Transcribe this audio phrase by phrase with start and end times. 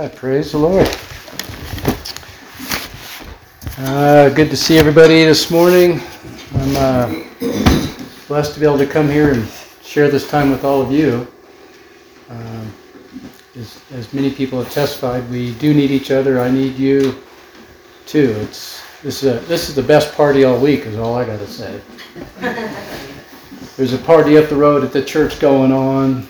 [0.00, 0.88] right, praise the Lord.
[3.78, 6.00] Uh, good to see everybody this morning.
[6.54, 7.24] I'm uh,
[8.26, 9.46] blessed to be able to come here and
[9.82, 11.26] share this time with all of you.
[12.30, 12.72] Um,
[13.56, 16.40] as, as many people have testified, we do need each other.
[16.40, 17.22] I need you
[18.06, 18.34] too.
[18.40, 20.86] It's this is a, this is the best party all week.
[20.86, 21.80] Is all I got to say.
[23.76, 26.26] There's a party up the road at the church going on.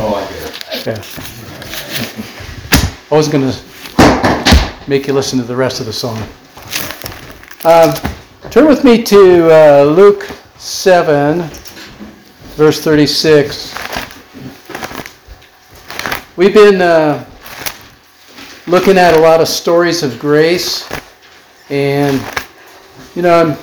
[0.00, 1.02] Oh, I Yeah.
[3.10, 3.54] I was going to
[4.88, 6.16] make you listen to the rest of the song.
[7.62, 7.92] Um,
[8.50, 11.42] turn with me to uh, Luke 7,
[12.56, 13.74] verse 36.
[16.38, 17.28] We've been uh,
[18.66, 20.88] looking at a lot of stories of grace,
[21.68, 22.18] and
[23.14, 23.58] you know, I'm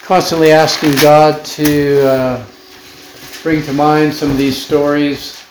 [0.00, 2.08] constantly asking God to.
[2.08, 2.46] Uh,
[3.42, 5.41] bring to mind some of these stories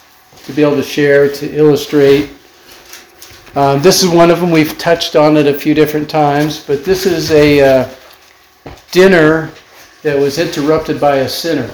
[0.45, 2.29] to be able to share, to illustrate.
[3.55, 4.51] Um, this is one of them.
[4.51, 7.89] We've touched on it a few different times, but this is a uh,
[8.91, 9.51] dinner
[10.03, 11.69] that was interrupted by a sinner.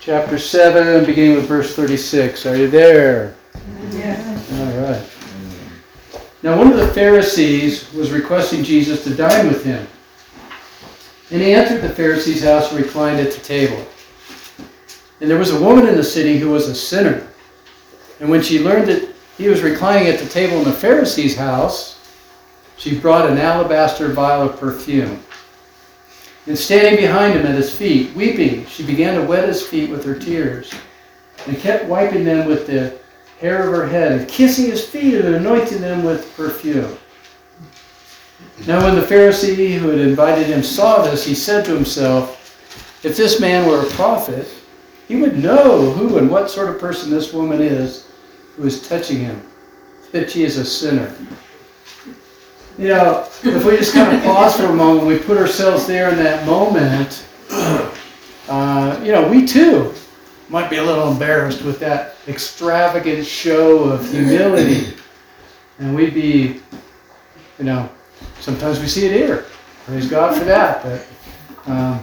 [0.00, 2.44] Chapter 7, beginning with verse 36.
[2.46, 3.36] Are you there?
[3.90, 4.40] Yeah.
[4.54, 5.08] All right.
[6.42, 9.86] Now, one of the Pharisees was requesting Jesus to dine with him.
[11.30, 13.86] And he entered the Pharisee's house and reclined at the table.
[15.22, 17.28] And there was a woman in the city who was a sinner.
[18.18, 22.00] And when she learned that he was reclining at the table in the Pharisee's house,
[22.76, 25.22] she brought an alabaster vial of perfume.
[26.48, 30.04] And standing behind him at his feet, weeping, she began to wet his feet with
[30.04, 30.74] her tears,
[31.46, 32.98] and kept wiping them with the
[33.38, 36.98] hair of her head, and kissing his feet and anointing them with perfume.
[38.66, 42.58] Now, when the Pharisee who had invited him saw this, he said to himself,
[43.04, 44.48] If this man were a prophet,
[45.12, 48.06] he would know who and what sort of person this woman is
[48.56, 49.42] who is touching him,
[50.10, 51.14] that she is a sinner.
[52.78, 56.08] You know, if we just kind of pause for a moment, we put ourselves there
[56.10, 57.26] in that moment,
[58.48, 59.92] uh, you know, we too
[60.48, 64.94] might be a little embarrassed with that extravagant show of humility.
[65.78, 66.58] And we'd be,
[67.58, 67.86] you know,
[68.40, 69.44] sometimes we see it here.
[69.84, 70.82] Praise God for that.
[70.82, 72.02] But um,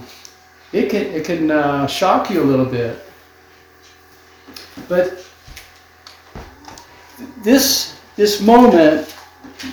[0.71, 2.99] it can it can uh, shock you a little bit.
[4.87, 5.25] But
[7.43, 9.15] this this moment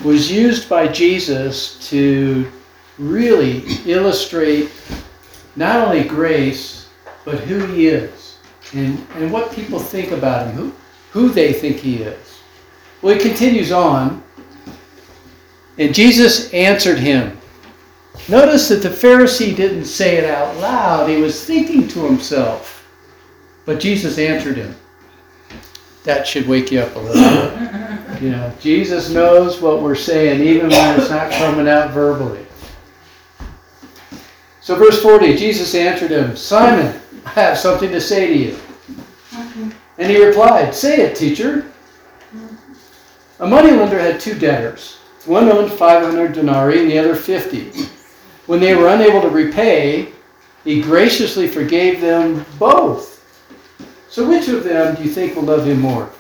[0.05, 2.51] was used by Jesus to
[2.99, 4.71] really illustrate
[5.55, 6.89] not only grace
[7.25, 8.39] but who he is
[8.73, 10.73] and, and what people think about him, who,
[11.11, 12.39] who they think he is.
[13.03, 14.23] Well, he continues on
[15.79, 17.36] and Jesus answered him.
[18.29, 22.85] Notice that the Pharisee didn't say it out loud, he was thinking to himself.
[23.65, 24.75] But Jesus answered him.
[26.05, 27.73] That should wake you up a little bit.
[28.21, 32.47] You know, Jesus knows what we're saying, even when it's not coming out verbally.
[34.63, 38.53] So, verse 40 Jesus answered him, Simon, I have something to say to you.
[38.53, 39.71] Mm-hmm.
[39.99, 41.71] And he replied, Say it, teacher.
[42.35, 43.43] Mm-hmm.
[43.43, 44.97] A moneylender had two debtors.
[45.27, 47.71] One owed 500 denarii and the other 50.
[48.47, 50.13] When they were unable to repay,
[50.65, 53.17] he graciously forgave them both.
[54.09, 56.11] So which of them do you think will love him more?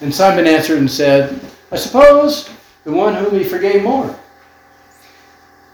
[0.00, 1.40] And Simon answered and said,
[1.72, 2.50] I suppose
[2.84, 4.18] the one whom he forgave more.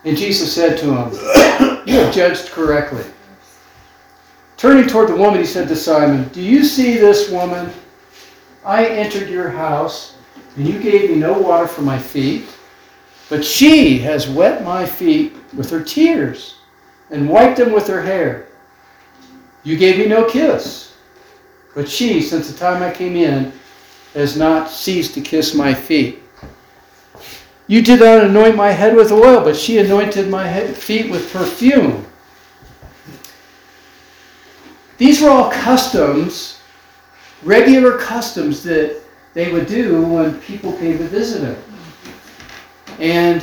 [0.05, 3.05] And Jesus said to him, You have judged correctly.
[4.57, 7.71] Turning toward the woman, he said to Simon, Do you see this woman?
[8.65, 10.17] I entered your house,
[10.57, 12.47] and you gave me no water for my feet,
[13.29, 16.57] but she has wet my feet with her tears
[17.11, 18.49] and wiped them with her hair.
[19.63, 20.95] You gave me no kiss,
[21.75, 23.53] but she, since the time I came in,
[24.15, 26.23] has not ceased to kiss my feet.
[27.67, 31.33] You did not anoint my head with oil, but she anointed my head, feet with
[31.33, 32.05] perfume.
[34.99, 36.61] These were all customs,
[37.43, 39.01] regular customs that
[39.33, 41.57] they would do when people came to visit him.
[42.99, 43.43] And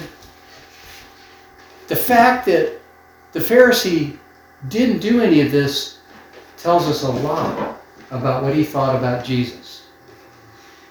[1.88, 2.80] the fact that
[3.32, 4.18] the Pharisee
[4.70, 6.00] didn't do any of this
[6.58, 7.82] tells us a lot
[8.12, 9.88] about what he thought about Jesus.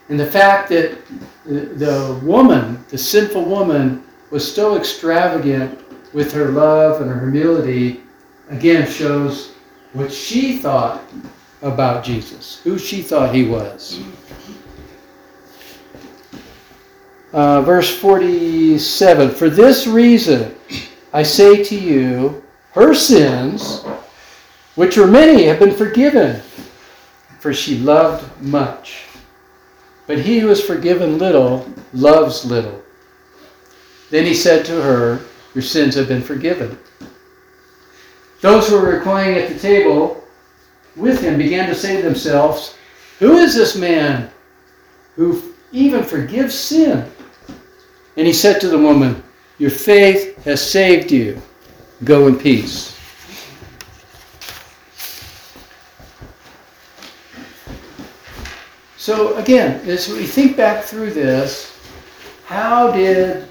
[0.09, 0.99] And the fact that
[1.45, 5.79] the, woman, the sinful woman, was so extravagant
[6.13, 8.03] with her love and her humility,
[8.49, 9.53] again shows
[9.93, 11.03] what she thought
[11.63, 14.01] about Jesus, who she thought he was.
[17.33, 20.55] Uh, verse 47 For this reason
[21.13, 22.43] I say to you,
[22.73, 23.85] her sins
[24.81, 26.41] which were many, have been forgiven,
[27.39, 29.03] for she loved much.
[30.07, 32.81] But he who is forgiven little loves little.
[34.11, 35.21] Then he said to her,
[35.55, 36.79] Your sins have been forgiven.
[38.41, 40.25] Those who were reclining at the table
[40.97, 42.77] with him began to say to themselves,
[43.19, 44.31] Who is this man
[45.15, 47.11] who even forgives sin?
[48.17, 49.23] And he said to the woman,
[49.59, 51.41] Your faith has saved you.
[52.05, 52.99] Go in peace.
[58.97, 61.77] So again, as we think back through this,
[62.45, 63.49] how did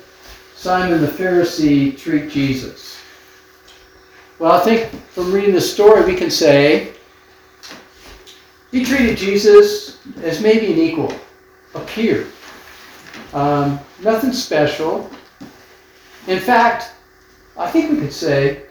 [0.55, 2.99] Simon the Pharisee treat Jesus?
[4.39, 6.93] Well, I think from reading the story, we can say
[8.71, 11.13] he treated Jesus as maybe an equal,
[11.75, 12.27] a peer.
[13.33, 15.09] Um, nothing special.
[16.27, 16.91] In fact,
[17.57, 18.63] I think we could say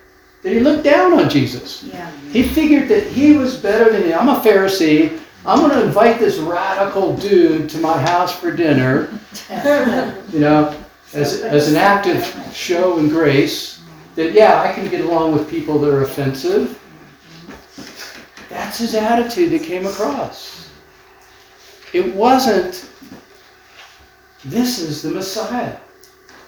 [0.42, 1.84] that he looked down on Jesus.
[1.84, 2.10] Yeah.
[2.32, 4.18] He figured that he was better than him.
[4.18, 5.20] I'm a Pharisee.
[5.46, 9.08] I'm going to invite this radical dude to my house for dinner,
[10.32, 10.76] you know,
[11.14, 13.80] as, as an act of show and grace.
[14.14, 16.78] That, yeah, I can get along with people that are offensive.
[18.48, 20.70] That's his attitude that came across.
[21.92, 22.90] It wasn't,
[24.44, 25.76] this is the Messiah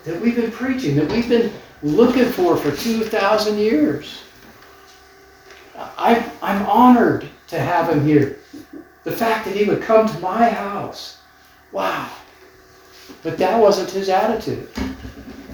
[0.05, 1.53] that we've been preaching, that we've been
[1.83, 4.23] looking for for 2,000 years.
[5.77, 8.39] I, I'm honored to have him here.
[9.05, 11.19] The fact that he would come to my house,
[11.73, 12.11] wow.
[13.23, 14.69] But that wasn't his attitude.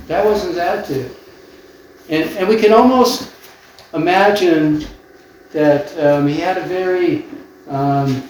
[0.06, 1.17] That wasn't his attitude.
[2.09, 3.33] And, and we can almost
[3.94, 4.87] imagine
[5.53, 7.25] that um, he had a very
[7.69, 8.29] um,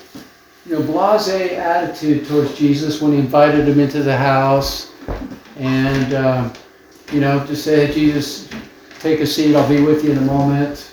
[0.66, 4.92] you know, blase attitude towards Jesus when he invited him into the house.
[5.58, 6.52] And, um,
[7.12, 8.48] you know, to say, Jesus,
[8.98, 10.92] take a seat, I'll be with you in a moment.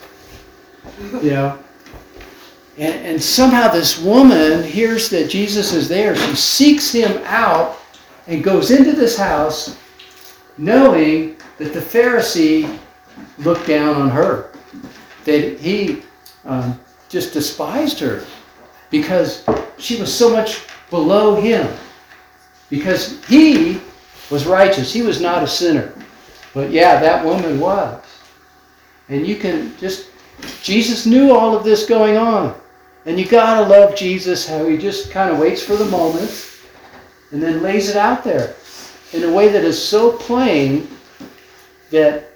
[1.21, 1.59] You know.
[2.77, 6.15] And, and somehow this woman hears that Jesus is there.
[6.15, 7.77] She seeks him out
[8.27, 9.77] and goes into this house
[10.57, 12.79] knowing that the Pharisee
[13.39, 14.51] looked down on her.
[15.25, 16.03] That he
[16.45, 16.79] um,
[17.09, 18.25] just despised her
[18.93, 19.43] because
[19.77, 21.71] she was so much below him.
[22.69, 23.79] Because he
[24.31, 25.93] was righteous, he was not a sinner.
[26.53, 28.03] But yeah, that woman was.
[29.09, 30.09] And you can just,
[30.61, 32.55] Jesus knew all of this going on.
[33.05, 36.53] And you gotta love Jesus, how he just kind of waits for the moment
[37.31, 38.55] and then lays it out there
[39.11, 40.87] in a way that is so plain
[41.89, 42.29] that,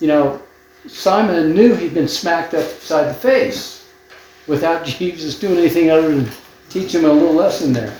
[0.00, 0.42] you know,
[0.86, 3.88] Simon knew he'd been smacked upside the face
[4.46, 6.30] without Jesus doing anything other than
[6.72, 7.94] teach him a little lesson there.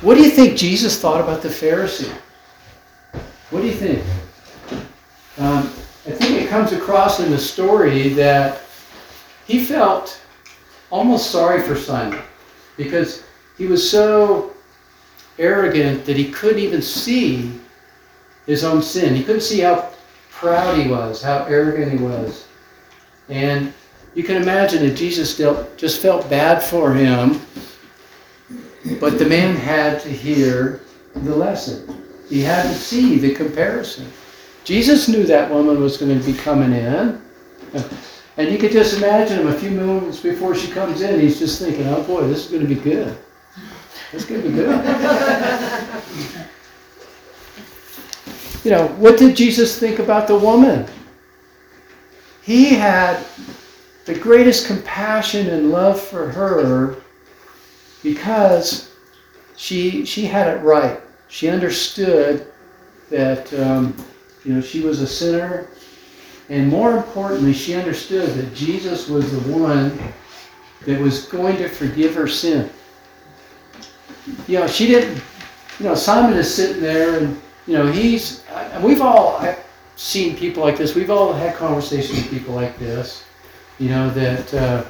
[0.00, 2.12] What do you think Jesus thought about the Pharisee?
[3.50, 4.04] What do you think?
[5.38, 5.70] Um,
[6.06, 8.62] I think it comes across in the story that
[9.46, 10.20] he felt
[10.90, 12.20] almost sorry for Simon
[12.76, 13.22] because
[13.56, 14.54] he was so
[15.38, 17.52] arrogant that he couldn't even see
[18.46, 19.14] his own sin.
[19.14, 19.92] He couldn't see how
[20.30, 22.47] proud he was, how arrogant he was.
[23.28, 23.74] And
[24.14, 25.36] you can imagine that Jesus
[25.76, 27.42] just felt bad for him,
[29.00, 30.80] but the man had to hear
[31.14, 32.04] the lesson.
[32.28, 34.10] He had to see the comparison.
[34.64, 37.22] Jesus knew that woman was going to be coming in.
[38.36, 41.60] And you could just imagine him a few moments before she comes in, he's just
[41.60, 43.16] thinking, oh boy, this is going to be good.
[44.12, 44.68] This is going to be good.
[48.64, 50.86] you know, what did Jesus think about the woman?
[52.48, 53.26] He had
[54.06, 56.96] the greatest compassion and love for her
[58.02, 58.90] because
[59.58, 60.98] she she had it right.
[61.28, 62.50] She understood
[63.10, 63.94] that um,
[64.46, 65.68] you know she was a sinner,
[66.48, 69.98] and more importantly, she understood that Jesus was the one
[70.86, 72.70] that was going to forgive her sin.
[74.46, 75.22] You know, she didn't.
[75.78, 78.42] You know, Simon is sitting there, and you know he's.
[78.48, 79.67] And we've all I've
[79.98, 80.94] seen people like this.
[80.94, 83.24] We've all had conversations with people like this.
[83.78, 84.84] You know that uh,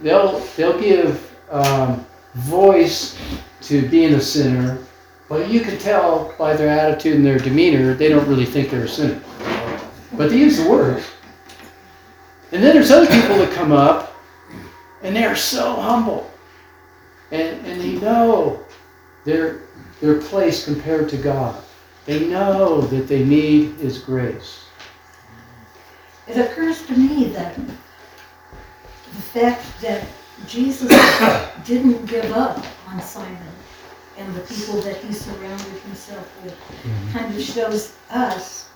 [0.00, 3.18] they'll they'll give um, voice
[3.62, 4.78] to being a sinner,
[5.28, 8.84] but you can tell by their attitude and their demeanor they don't really think they're
[8.84, 9.20] a sinner.
[10.14, 11.02] But they use the word.
[12.52, 14.12] And then there's other people that come up
[15.02, 16.30] and they're so humble.
[17.30, 18.64] And, and they know
[19.24, 19.62] their,
[20.00, 21.62] their place compared to God.
[22.06, 24.64] They know that they need His grace.
[26.26, 30.06] It occurs to me that the fact that
[30.46, 30.90] Jesus
[31.64, 33.36] didn't give up on Simon
[34.16, 37.12] and the people that he surrounded himself with mm-hmm.
[37.12, 38.68] kind of shows us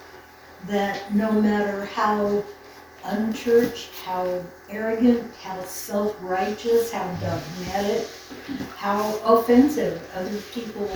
[0.67, 2.43] that no matter how
[3.05, 8.09] unchurched, how arrogant, how self-righteous, how dogmatic,
[8.77, 10.91] how offensive other people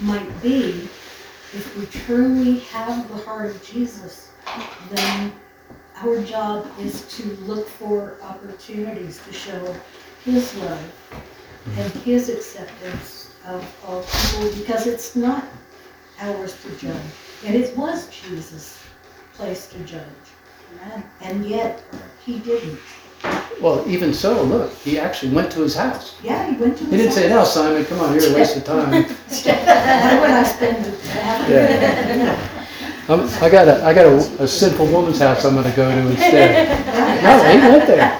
[0.00, 0.88] might be,
[1.52, 4.30] if we truly have the heart of Jesus,
[4.90, 5.32] then
[5.96, 9.76] our job is to look for opportunities to show
[10.24, 10.92] His love
[11.76, 15.44] and His acceptance of all people, because it's not
[16.20, 16.96] ours to judge.
[17.44, 18.78] And it was Jesus'
[19.34, 20.04] place to judge.
[21.20, 21.82] And yet,
[22.24, 22.78] He didn't.
[23.60, 26.16] Well, even so, look, he actually went to his house.
[26.24, 27.54] Yeah, He went to his He didn't say, house.
[27.56, 30.90] "No, Simon, come on, you're a waste of time." Why would I spend a
[31.50, 32.56] Yeah.
[33.08, 36.08] I'm, I got a, I got a, a sinful woman's house I'm gonna go to
[36.10, 36.86] instead.
[37.20, 38.18] No, he went there.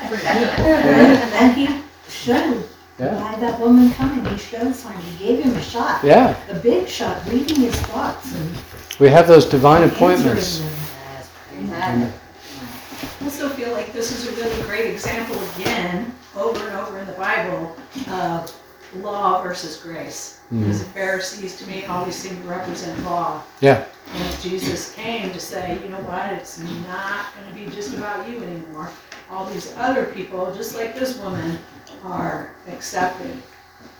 [1.40, 1.68] And he
[2.10, 2.64] showed,
[2.98, 6.36] Yeah, by that woman coming, he showed something, he gave him a shot, yeah.
[6.50, 8.50] a big shot, reading his thoughts and
[8.98, 10.58] We have those divine answering appointments.
[10.58, 10.70] them.
[11.60, 12.12] Amen.
[13.02, 17.06] I also feel like this is a really great example again, over and over in
[17.06, 17.76] the Bible,
[18.10, 18.54] of
[18.96, 20.40] law versus grace.
[20.50, 23.42] Because the Pharisees, to me, always seem to represent law.
[23.60, 23.84] Yeah.
[24.12, 28.42] And Jesus came to say, you know what, it's not gonna be just about you
[28.42, 28.90] anymore.
[29.30, 31.56] All these other people, just like this woman,
[32.02, 33.40] are accepted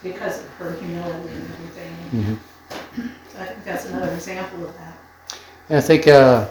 [0.03, 2.39] because of her humility and everything.
[3.31, 4.97] So I think that's another example of that.
[5.69, 6.49] And I think uh,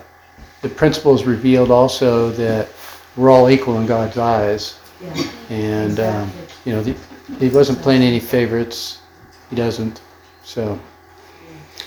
[0.62, 2.68] the principles revealed also that
[3.16, 4.78] we're all equal in God's eyes.
[5.02, 6.30] Yeah, And, um,
[6.64, 6.94] you know, the,
[7.38, 9.00] he wasn't playing any favorites.
[9.48, 10.02] He doesn't.
[10.44, 10.78] So,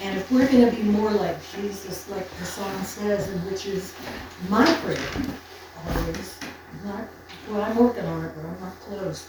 [0.01, 3.93] And if we're gonna be more like Jesus, like the song says, and which is
[4.49, 4.97] my prayer,
[5.87, 6.39] always,
[6.83, 7.07] not,
[7.49, 9.27] well, I'm working on it, but I'm not close.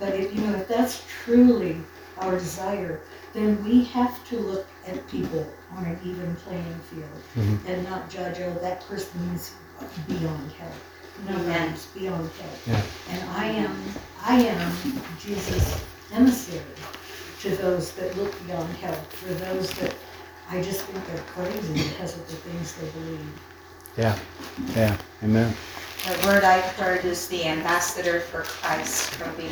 [0.00, 1.76] But if, you know, if that's truly
[2.18, 3.00] our desire,
[3.36, 7.58] then we have to look at people on an even playing field Mhm.
[7.68, 9.52] and not judge, oh, that person person's
[10.08, 10.72] beyond help.
[11.28, 11.72] No, Amen.
[11.74, 12.58] it's beyond help.
[12.66, 12.80] Yeah.
[13.10, 13.76] And I am,
[14.24, 14.72] I am
[15.20, 15.80] Jesus'
[16.14, 16.62] emissary
[17.42, 19.92] to those that look beyond help, for those that
[20.50, 23.40] I just think they're crazy because of the things they believe.
[23.98, 24.16] yeah,
[24.74, 25.54] yeah, amen.
[26.06, 29.50] The word I've heard is the ambassador for Christ, or we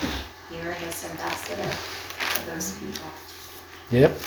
[0.54, 3.10] hear his ambassador for those people.
[3.90, 4.18] Yep.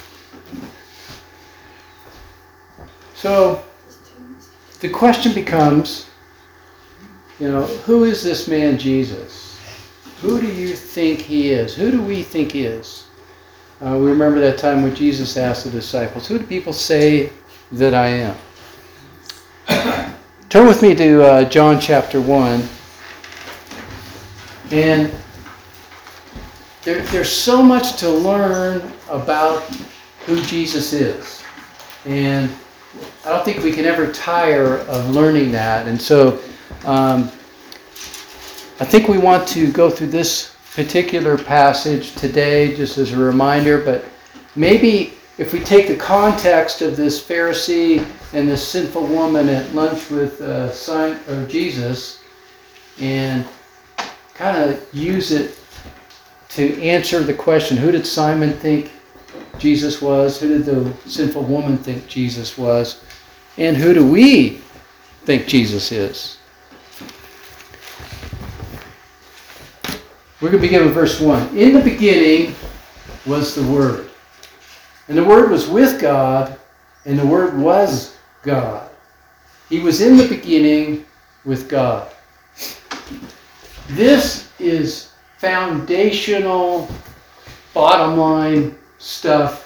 [3.16, 3.64] So
[4.80, 6.10] the question becomes,
[7.40, 9.60] you know, who is this man Jesus?
[10.22, 11.76] Who do you think he is?
[11.76, 13.08] Who do we think he is?
[13.80, 17.32] Uh, we remember that time when Jesus asked the disciples, Who do people say
[17.72, 18.36] that I am?
[20.50, 22.68] Turn with me to uh, John chapter 1.
[24.72, 25.12] And
[26.88, 29.62] there, there's so much to learn about
[30.26, 31.44] who Jesus is.
[32.06, 32.50] And
[33.26, 35.86] I don't think we can ever tire of learning that.
[35.90, 36.40] And so
[36.86, 37.24] um,
[38.80, 43.80] I think we want to go through this particular passage today just as a reminder,
[43.80, 44.06] but
[44.56, 48.00] maybe if we take the context of this Pharisee
[48.32, 52.24] and this sinful woman at lunch with uh, Simon, or Jesus
[53.02, 53.46] and
[54.34, 55.57] kind of use it
[56.50, 58.92] to answer the question who did Simon think
[59.60, 60.40] Jesus was?
[60.40, 63.04] Who did the sinful woman think Jesus was?
[63.58, 64.62] And who do we
[65.26, 66.38] think Jesus is?
[70.40, 71.58] We're going to begin with verse 1.
[71.58, 72.54] In the beginning
[73.26, 74.12] was the Word.
[75.08, 76.60] And the Word was with God,
[77.06, 78.90] and the Word was God.
[79.68, 81.06] He was in the beginning
[81.44, 82.12] with God.
[83.90, 85.07] This is
[85.38, 86.90] foundational,
[87.74, 89.64] bottom line stuff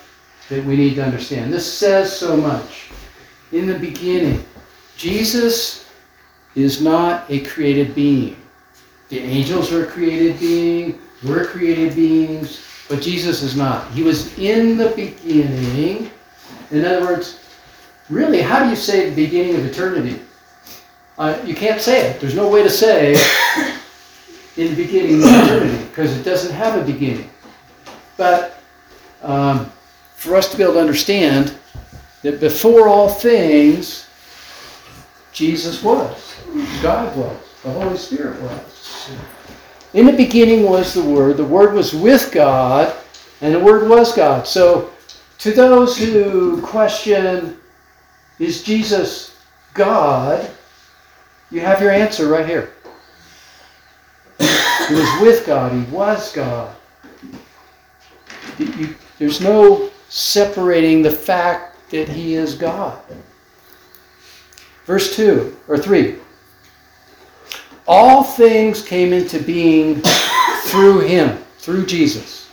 [0.49, 1.51] that we need to understand.
[1.51, 2.89] This says so much.
[3.51, 4.43] In the beginning,
[4.97, 5.89] Jesus
[6.55, 8.35] is not a created being.
[9.09, 13.89] The angels are a created being, we're created beings, but Jesus is not.
[13.91, 16.09] He was in the beginning.
[16.71, 17.39] In other words,
[18.09, 20.19] really, how do you say the beginning of eternity?
[21.17, 22.19] Uh, you can't say it.
[22.19, 23.15] There's no way to say
[24.57, 27.29] in the beginning of eternity because it doesn't have a beginning.
[28.17, 28.61] But
[29.21, 29.71] um,
[30.15, 31.55] for us to be able to understand
[32.21, 34.07] that before all things,
[35.31, 36.35] Jesus was,
[36.81, 39.11] God was, the Holy Spirit was.
[39.93, 42.95] In the beginning was the Word, the Word was with God,
[43.41, 44.47] and the Word was God.
[44.47, 44.91] So,
[45.39, 47.57] to those who question,
[48.37, 49.35] is Jesus
[49.73, 50.49] God?
[51.49, 52.73] You have your answer right here.
[54.91, 56.75] He was with God, He was God.
[58.57, 62.99] You- there's no separating the fact that He is God.
[64.85, 66.15] Verse 2 or 3.
[67.87, 70.01] All things came into being
[70.63, 72.49] through him, through Jesus.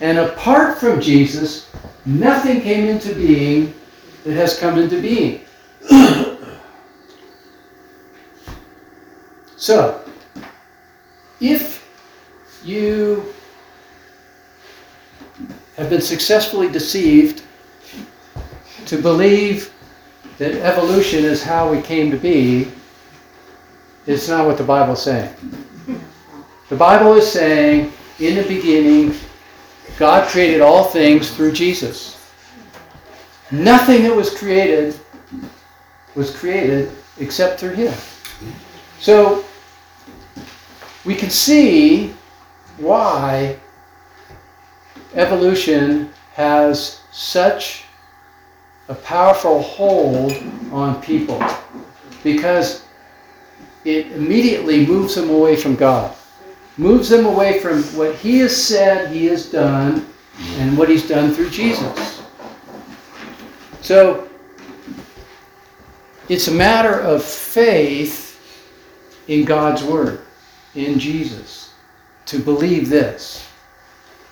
[0.00, 1.66] And apart from Jesus,
[2.06, 3.74] nothing came into being
[4.22, 5.40] that has come into being.
[9.56, 10.01] so,
[11.42, 11.84] if
[12.64, 13.34] you
[15.76, 17.42] have been successfully deceived
[18.86, 19.72] to believe
[20.38, 22.70] that evolution is how we came to be,
[24.06, 25.34] it's not what the Bible is saying.
[26.68, 29.18] The Bible is saying, in the beginning,
[29.98, 32.18] God created all things through Jesus.
[33.50, 34.98] Nothing that was created
[36.14, 37.94] was created except through Him.
[39.00, 39.44] So,
[41.04, 42.14] we can see
[42.78, 43.56] why
[45.14, 47.84] evolution has such
[48.88, 50.32] a powerful hold
[50.72, 51.42] on people
[52.22, 52.84] because
[53.84, 56.14] it immediately moves them away from God,
[56.76, 60.06] moves them away from what He has said He has done
[60.54, 62.22] and what He's done through Jesus.
[63.80, 64.28] So,
[66.28, 68.38] it's a matter of faith
[69.26, 70.22] in God's Word,
[70.74, 71.74] in Jesus,
[72.26, 73.46] to believe this.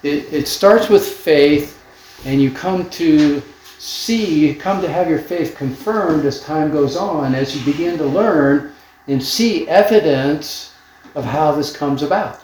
[0.03, 1.83] It, it starts with faith,
[2.25, 3.43] and you come to
[3.79, 7.99] see, you come to have your faith confirmed as time goes on, as you begin
[7.99, 8.73] to learn
[9.09, 10.75] and see evidence
[11.15, 12.41] of how this comes about.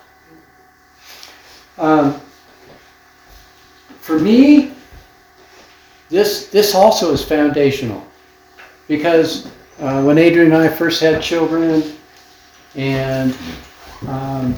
[1.79, 2.21] Um,
[4.01, 4.73] for me,
[6.09, 8.07] this this also is foundational
[8.87, 9.47] because
[9.81, 11.97] uh, when Adrian and I first had children,
[12.77, 13.37] and
[14.07, 14.55] um,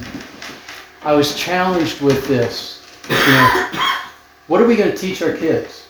[1.03, 2.75] I was challenged with this.
[3.09, 3.71] You know,
[4.47, 5.87] what are we going to teach our kids?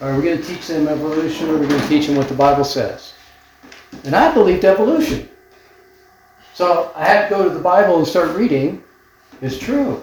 [0.00, 2.28] Are we going to teach them evolution, or are we going to teach them what
[2.28, 3.14] the Bible says?
[4.04, 5.28] And I believed evolution.
[6.54, 8.82] So I had to go to the Bible and start reading.
[9.40, 10.02] It's true.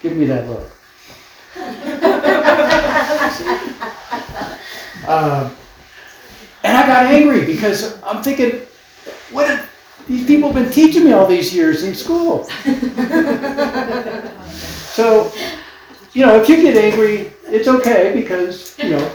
[0.00, 0.70] Give me that look.
[5.06, 5.50] Um,
[6.62, 8.60] and I got angry because I'm thinking,
[9.32, 9.68] what have
[10.12, 12.44] these people have been teaching me all these years in school?
[14.92, 15.32] so,
[16.12, 19.14] you know, if you get angry, it's okay because, you know,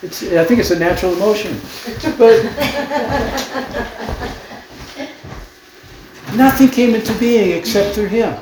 [0.00, 1.60] it's, I think it's a natural emotion.
[2.16, 2.42] But
[6.34, 8.40] nothing came into being except through him.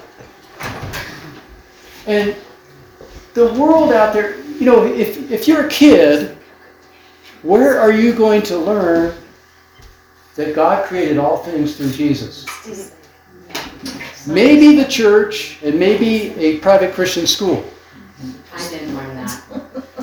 [2.07, 2.37] And
[3.35, 6.39] the world out there, you know, if, if you're a kid,
[7.43, 9.13] where are you going to learn
[10.39, 12.47] that God created all things through Jesus?
[14.27, 17.65] Maybe the church and maybe a private Christian school.
[18.55, 19.43] I didn't learn that.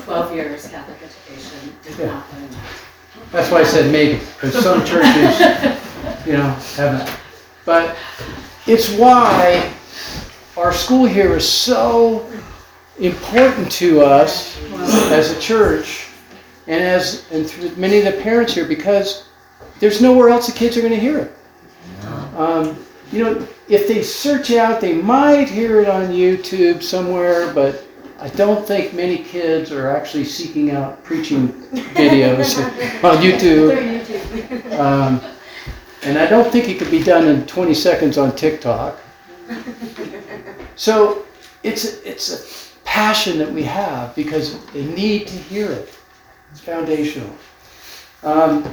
[0.04, 2.06] Twelve years Catholic education, did Yeah.
[2.08, 3.32] not learn that.
[3.32, 5.40] That's why I said maybe, because some churches,
[6.26, 7.10] you know, haven't.
[7.64, 7.96] But
[8.66, 9.72] it's why
[10.56, 12.30] our school here is so
[12.98, 14.58] important to us
[15.10, 16.08] as a church
[16.66, 19.25] and as and through many of the parents here because
[19.80, 21.32] there's nowhere else the kids are going to hear it.
[22.36, 22.76] Um,
[23.12, 27.86] you know, if they search out, they might hear it on YouTube somewhere, but
[28.18, 31.48] I don't think many kids are actually seeking out preaching
[31.94, 32.58] videos
[33.04, 34.72] on YouTube.
[34.78, 35.20] Um,
[36.02, 38.98] and I don't think it could be done in 20 seconds on TikTok.
[40.76, 41.24] So
[41.62, 45.94] it's a, it's a passion that we have because they need to hear it.
[46.52, 47.30] It's foundational.
[48.22, 48.64] Um,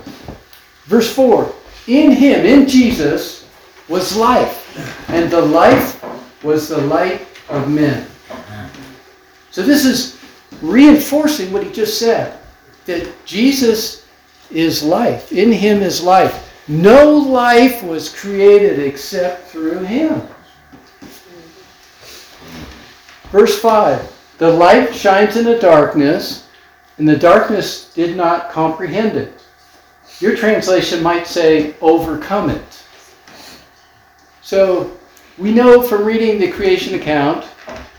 [0.86, 1.54] verse 4
[1.88, 3.46] In him, in Jesus,
[3.88, 6.04] was life, and the life
[6.43, 8.08] was the light of men.
[9.52, 10.19] So this is
[10.62, 12.39] reinforcing what he just said
[12.86, 14.06] that Jesus
[14.50, 15.32] is life.
[15.32, 16.52] In him is life.
[16.67, 20.22] No life was created except through him.
[23.32, 26.48] Verse 5 The light shines in the darkness,
[26.98, 29.42] and the darkness did not comprehend it.
[30.23, 32.83] Your translation might say, overcome it.
[34.41, 34.95] So
[35.38, 37.45] we know from reading the creation account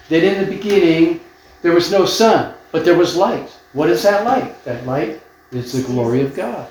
[0.08, 1.20] that in the beginning
[1.60, 3.50] there was no sun, but there was light.
[3.74, 4.64] What is that light?
[4.64, 5.20] That light
[5.52, 6.66] is the glory of God.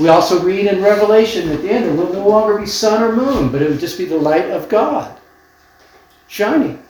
[0.00, 3.14] We also read in Revelation at the end there will no longer be sun or
[3.14, 5.16] moon, but it would just be the light of God
[6.26, 6.82] shining.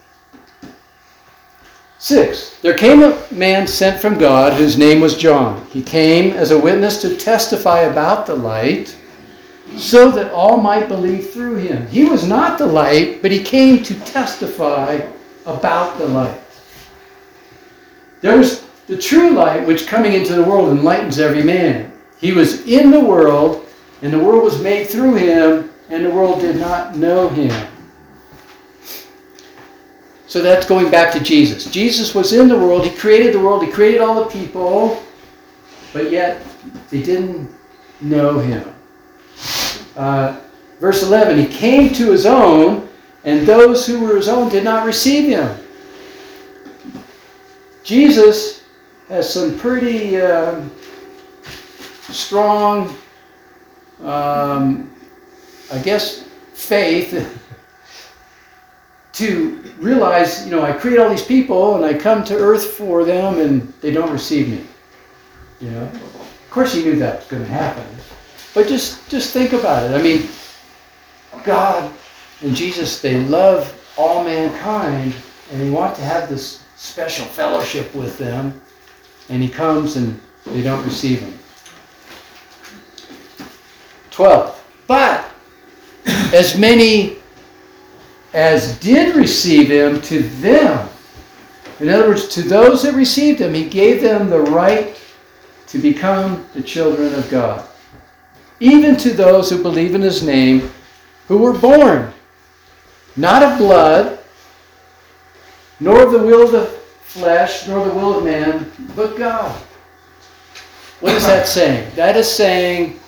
[2.00, 5.66] Six, there came a man sent from God whose name was John.
[5.72, 8.96] He came as a witness to testify about the light
[9.76, 11.88] so that all might believe through him.
[11.88, 15.00] He was not the light, but he came to testify
[15.44, 16.40] about the light.
[18.20, 21.92] There was the true light which coming into the world enlightens every man.
[22.20, 23.66] He was in the world,
[24.02, 27.68] and the world was made through him, and the world did not know him.
[30.28, 31.64] So that's going back to Jesus.
[31.64, 35.02] Jesus was in the world, he created the world, he created all the people,
[35.94, 36.42] but yet
[36.90, 37.50] they didn't
[38.02, 38.74] know him.
[39.96, 40.38] Uh,
[40.80, 42.86] verse 11 He came to his own,
[43.24, 45.58] and those who were his own did not receive him.
[47.82, 48.64] Jesus
[49.08, 50.70] has some pretty um
[52.10, 52.94] strong,
[54.02, 54.94] um,
[55.72, 57.14] I guess, faith
[59.18, 63.04] to realize, you know, I create all these people and I come to earth for
[63.04, 64.64] them and they don't receive me.
[65.60, 67.84] You know, of course he knew that was going to happen,
[68.54, 69.94] but just just think about it.
[69.94, 70.28] I mean,
[71.44, 71.92] God
[72.42, 75.14] and Jesus, they love all mankind
[75.50, 78.60] and they want to have this special fellowship with them,
[79.28, 81.36] and he comes and they don't receive him.
[84.10, 84.54] 12.
[84.86, 85.30] But
[86.32, 87.17] as many
[88.32, 90.88] as did receive him, to them,
[91.80, 95.00] in other words, to those that received him, he gave them the right
[95.68, 97.66] to become the children of God.
[98.60, 100.70] Even to those who believe in his name,
[101.28, 102.12] who were born,
[103.16, 104.18] not of blood,
[105.80, 106.66] nor of the will of the
[107.02, 109.56] flesh, nor the will of man, but God.
[111.00, 111.92] What is that saying?
[111.94, 112.98] That is saying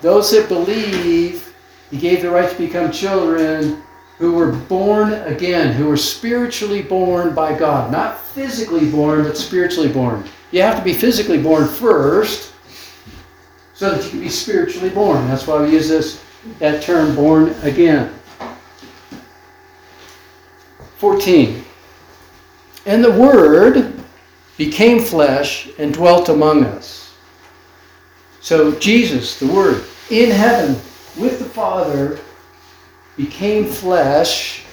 [0.00, 1.54] those that believe,
[1.90, 3.82] he gave the right to become children
[4.18, 7.90] who were born again, who were spiritually born by God.
[7.90, 10.24] Not physically born, but spiritually born.
[10.50, 12.52] You have to be physically born first
[13.74, 15.26] so that you can be spiritually born.
[15.26, 16.22] That's why we use this
[16.58, 18.14] that term born again.
[20.96, 21.64] 14.
[22.86, 24.00] And the Word
[24.56, 27.14] became flesh and dwelt among us.
[28.40, 30.74] So Jesus, the Word, in heaven
[31.18, 32.20] with the Father,
[33.16, 34.64] became flesh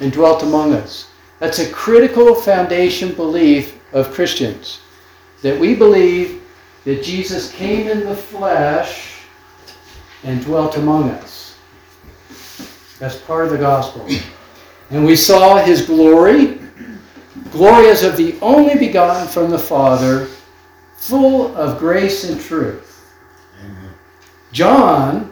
[0.00, 1.08] and dwelt among us.
[1.38, 4.80] That's a critical foundation belief of Christians.
[5.42, 6.42] That we believe
[6.84, 9.20] that Jesus came in the flesh
[10.24, 11.56] and dwelt among us.
[12.98, 14.08] That's part of the gospel.
[14.90, 16.60] And we saw his glory,
[17.50, 20.28] glory as of the only begotten from the Father,
[20.96, 23.04] full of grace and truth.
[24.52, 25.31] John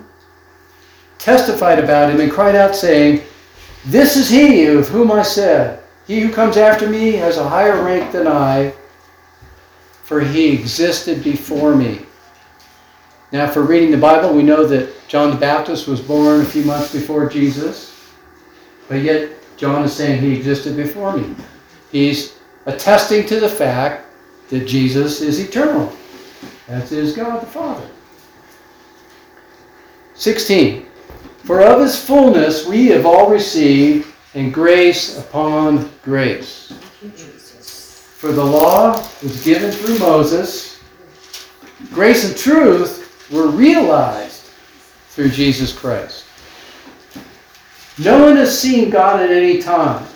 [1.21, 3.23] testified about him and cried out, saying,
[3.85, 7.83] This is he of whom I said, He who comes after me has a higher
[7.85, 8.73] rank than I,
[10.03, 12.01] for he existed before me.
[13.33, 16.65] Now, for reading the Bible, we know that John the Baptist was born a few
[16.65, 17.97] months before Jesus,
[18.89, 21.37] but yet John is saying he existed before me.
[21.93, 24.07] He's attesting to the fact
[24.49, 25.93] that Jesus is eternal,
[26.67, 27.89] as is God the Father.
[30.15, 30.90] 16.
[31.51, 36.73] For of his fullness we have all received, and grace upon grace.
[38.19, 40.81] For the law was given through Moses,
[41.93, 44.45] grace and truth were realized
[45.09, 46.25] through Jesus Christ.
[47.99, 50.07] No one has seen God at any time.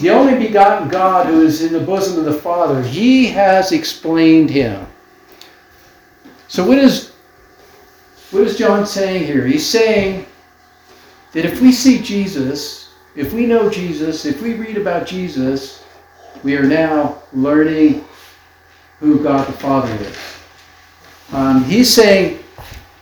[0.00, 4.50] The only begotten God who is in the bosom of the Father, he has explained
[4.50, 4.86] him.
[6.46, 7.10] So what is
[8.30, 9.44] what is John saying here?
[9.44, 10.25] He's saying
[11.32, 15.84] that if we see Jesus, if we know Jesus, if we read about Jesus,
[16.42, 18.04] we are now learning
[19.00, 20.18] who God the Father is.
[21.32, 22.38] Um, he's saying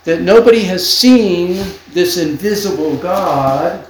[0.04, 3.86] that nobody has seen this invisible God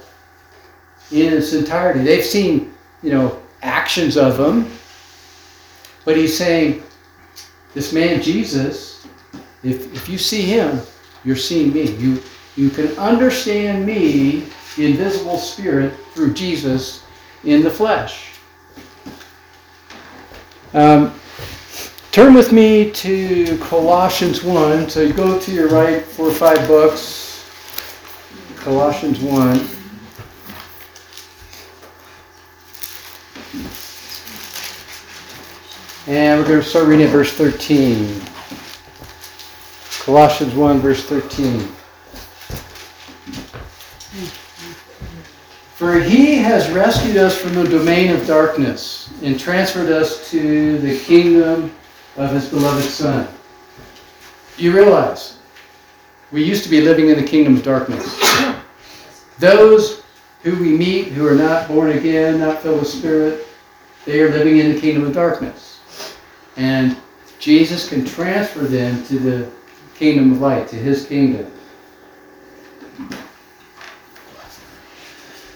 [1.11, 2.01] in its entirety.
[2.01, 4.71] They've seen, you know, actions of him,
[6.03, 6.83] but he's saying,
[7.73, 9.05] this man Jesus,
[9.63, 10.81] if, if you see him,
[11.23, 11.91] you're seeing me.
[11.95, 12.21] You,
[12.55, 17.03] you can understand me, invisible spirit, through Jesus
[17.43, 18.31] in the flesh.
[20.73, 21.13] Um,
[22.11, 24.89] turn with me to Colossians 1.
[24.89, 27.45] So you go to your right four or five books.
[28.55, 29.75] Colossians 1.
[36.07, 38.21] And we're going to start reading at verse 13.
[40.03, 41.67] Colossians 1, verse 13.
[45.85, 50.97] For he has rescued us from the domain of darkness and transferred us to the
[51.01, 51.75] kingdom
[52.17, 53.27] of his beloved Son.
[54.57, 55.37] You realize
[56.31, 58.19] we used to be living in the kingdom of darkness?
[59.37, 60.01] Those
[60.41, 63.45] who we meet who are not born again, not filled with Spirit,
[64.05, 65.81] they are living in the kingdom of darkness.
[66.57, 66.97] And
[67.37, 69.51] Jesus can transfer them to the
[69.93, 71.54] kingdom of light, to his kingdom.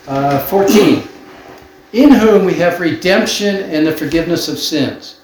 [0.10, 1.08] Uh, 14.
[1.94, 5.22] In whom we have redemption and the forgiveness of sins.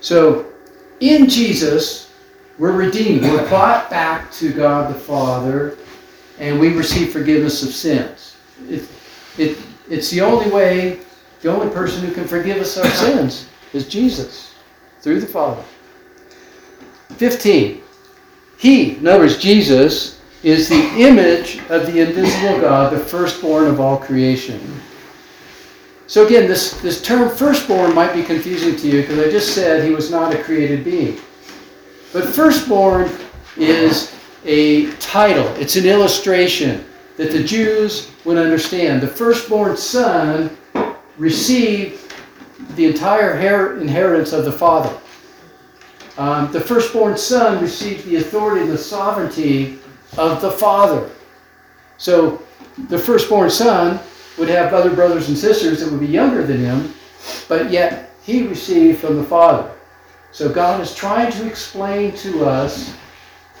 [0.00, 0.46] So,
[1.00, 2.10] in Jesus,
[2.58, 3.20] we're redeemed.
[3.24, 5.76] We're brought back to God the Father,
[6.38, 8.38] and we receive forgiveness of sins.
[8.66, 8.88] It,
[9.36, 9.58] it,
[9.90, 11.00] it's the only way,
[11.42, 14.54] the only person who can forgive us our sins is Jesus,
[15.02, 15.62] through the Father.
[17.16, 17.82] 15.
[18.56, 23.80] He, in other words, Jesus, is the image of the invisible God, the firstborn of
[23.80, 24.80] all creation.
[26.06, 29.84] So again, this, this term firstborn might be confusing to you because I just said
[29.84, 31.20] he was not a created being.
[32.12, 33.10] But firstborn
[33.56, 36.84] is a title, it's an illustration
[37.16, 39.02] that the Jews would understand.
[39.02, 40.56] The firstborn son
[41.18, 42.14] received
[42.76, 44.96] the entire her- inheritance of the father.
[46.16, 49.78] Um, the firstborn son received the authority and the sovereignty
[50.16, 51.10] of the father.
[51.98, 52.42] So
[52.88, 54.00] the firstborn son
[54.38, 56.94] would have other brothers and sisters that would be younger than him,
[57.48, 59.70] but yet he received from the father.
[60.30, 62.94] So God is trying to explain to us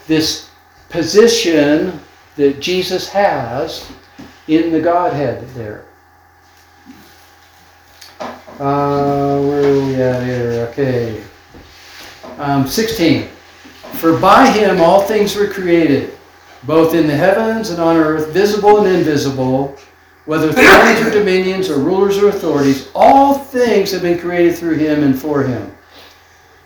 [0.06, 0.50] this
[0.88, 2.00] position
[2.36, 3.90] that Jesus has
[4.46, 5.84] in the Godhead there.
[8.20, 10.68] Uh, where are we at here?
[10.70, 11.22] Okay.
[12.38, 13.28] Um, 16.
[13.94, 16.17] For by him all things were created,
[16.64, 19.76] both in the heavens and on earth, visible and invisible,
[20.24, 25.02] whether thrones or dominions or rulers or authorities, all things have been created through him
[25.02, 25.74] and for him.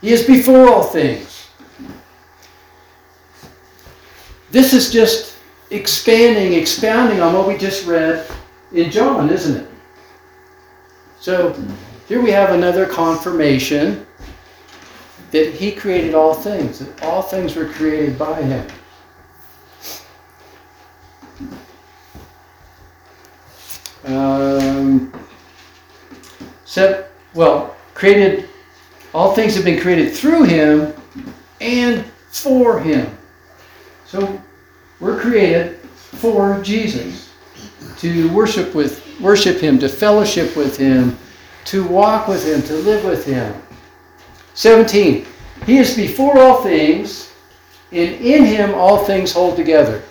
[0.00, 1.48] He is before all things.
[4.50, 5.36] This is just
[5.70, 8.28] expanding, expounding on what we just read
[8.72, 9.68] in John, isn't it?
[11.20, 11.54] So
[12.08, 14.04] here we have another confirmation
[15.30, 18.66] that he created all things, that all things were created by him.
[24.04, 25.12] Um,
[26.64, 28.48] set, well, created,
[29.14, 30.94] all things have been created through him
[31.60, 33.16] and for him.
[34.04, 34.40] So
[35.00, 37.30] we're created for Jesus
[37.98, 41.16] to worship with worship him, to fellowship with him,
[41.66, 43.54] to walk with him, to live with him.
[44.54, 45.26] 17.
[45.64, 47.32] He is before all things,
[47.92, 50.02] and in him all things hold together.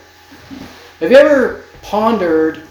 [0.99, 2.63] Have you ever pondered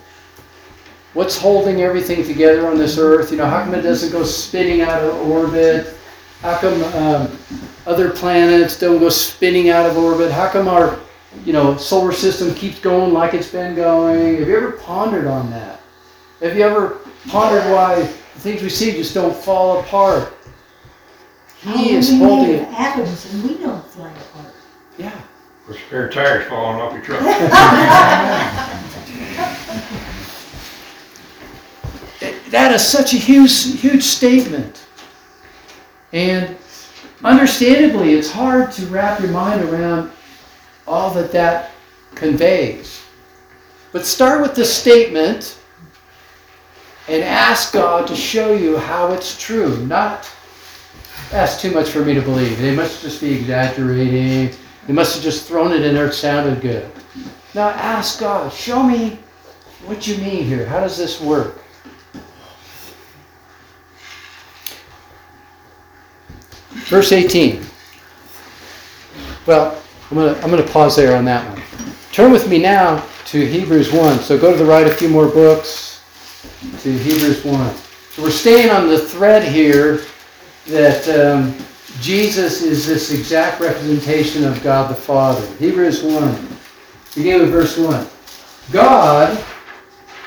[1.14, 3.30] what's holding everything together on this earth?
[3.30, 5.96] You know, how come it doesn't go spinning out of orbit?
[6.40, 7.38] How come um,
[7.86, 10.30] other planets don't go spinning out of orbit?
[10.30, 10.98] How come our,
[11.44, 14.36] you know, solar system keeps going like it's been going?
[14.38, 15.80] Have you ever pondered on that?
[16.40, 18.06] Have you ever pondered why the
[18.40, 20.32] things we see just don't fall apart?
[21.60, 24.54] He is we made holding of atoms and we don't fly apart.
[24.96, 25.20] Yeah.
[25.68, 27.20] With spare tires falling off your truck.
[32.50, 34.84] That is such a huge, huge statement.
[36.12, 36.56] And
[37.22, 40.10] understandably, it's hard to wrap your mind around
[40.86, 41.70] all that that
[42.16, 43.02] conveys.
[43.92, 45.58] But start with the statement
[47.08, 49.84] and ask God to show you how it's true.
[49.86, 50.28] Not
[51.30, 52.58] that's too much for me to believe.
[52.58, 54.56] They must just be exaggerating.
[54.88, 56.06] They must have just thrown it in there.
[56.06, 56.90] It sounded good.
[57.54, 59.18] Now ask God, show me
[59.84, 60.66] what you mean here.
[60.66, 61.59] How does this work?
[66.90, 67.64] Verse 18.
[69.46, 71.62] Well, I'm going to I'm going to pause there on that one.
[72.10, 74.18] Turn with me now to Hebrews 1.
[74.18, 76.02] So go to the right a few more books
[76.80, 77.76] to Hebrews 1.
[77.76, 80.00] So we're staying on the thread here
[80.66, 81.54] that um,
[82.00, 85.46] Jesus is this exact representation of God the Father.
[85.58, 86.48] Hebrews 1.
[87.14, 88.04] Begin with verse 1.
[88.72, 89.44] God,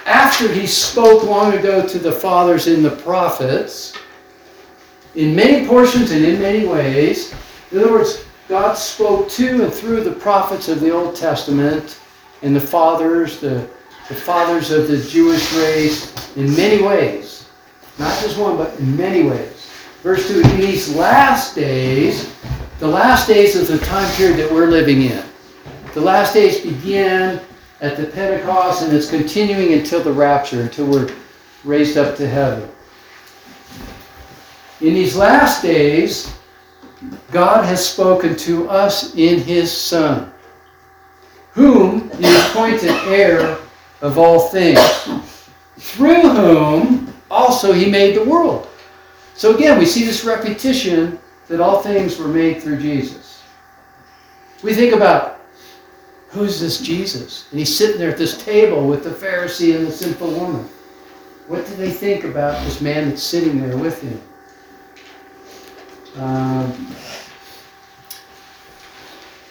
[0.06, 3.98] after he spoke long ago to the fathers in the prophets,
[5.16, 7.34] in many portions and in many ways.
[7.72, 12.00] In other words, God spoke to and through the prophets of the Old Testament
[12.42, 13.68] and the fathers, the,
[14.10, 17.50] the fathers of the Jewish race, in many ways.
[18.00, 19.70] Not just one, but in many ways.
[20.02, 22.34] Verse 2 In these last days,
[22.80, 25.24] the last days of the time period that we're living in,
[25.94, 27.40] the last days begin
[27.82, 31.14] at the Pentecost and it's continuing until the rapture, until we're
[31.64, 32.70] raised up to heaven.
[34.84, 36.30] In these last days,
[37.32, 40.30] God has spoken to us in His Son,
[41.54, 43.60] whom He appointed heir
[44.02, 44.82] of all things,
[45.78, 48.68] through whom also He made the world.
[49.36, 51.18] So again, we see this repetition
[51.48, 53.42] that all things were made through Jesus.
[54.64, 55.40] We think about
[56.28, 57.48] who's this Jesus?
[57.52, 60.68] And he's sitting there at this table with the Pharisee and the sinful woman.
[61.48, 64.22] What do they think about this man that's sitting there with him?
[66.18, 66.72] Um,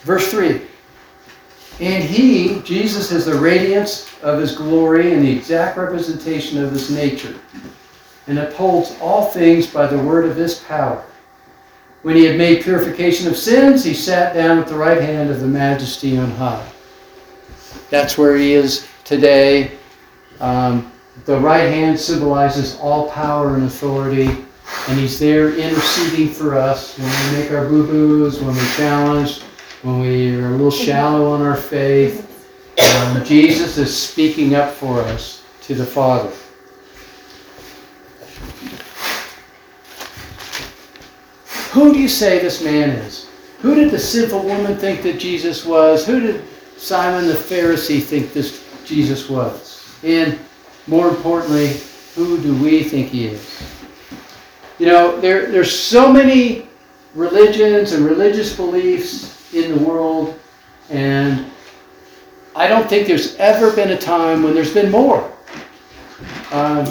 [0.02, 0.60] verse 3
[1.80, 6.90] And he, Jesus, is the radiance of his glory and the exact representation of his
[6.90, 7.34] nature,
[8.26, 11.04] and upholds all things by the word of his power.
[12.02, 15.40] When he had made purification of sins, he sat down at the right hand of
[15.40, 16.66] the majesty on high.
[17.90, 19.72] That's where he is today.
[20.40, 20.90] Um,
[21.26, 24.44] the right hand symbolizes all power and authority,
[24.88, 29.42] and he's there interceding for us when we make our boo boos, when we're challenged,
[29.82, 32.28] when we are a little shallow on our faith.
[32.96, 36.32] Um, Jesus is speaking up for us to the Father.
[41.72, 43.28] Who do you say this man is?
[43.60, 46.04] Who did the sinful woman think that Jesus was?
[46.04, 46.44] Who did
[46.76, 49.88] Simon the Pharisee think this Jesus was?
[50.02, 50.38] And
[50.86, 51.76] more importantly,
[52.14, 53.81] who do we think he is?
[54.82, 56.66] You know, there, there's so many
[57.14, 60.36] religions and religious beliefs in the world,
[60.90, 61.46] and
[62.56, 65.32] I don't think there's ever been a time when there's been more.
[66.50, 66.84] Um,